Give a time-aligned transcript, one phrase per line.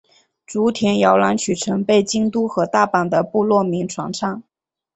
[0.47, 4.41] 竹田摇篮曲曾被京都和大阪的部落民传唱。